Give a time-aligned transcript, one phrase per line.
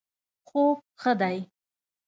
[0.47, 1.37] خوب ښه دی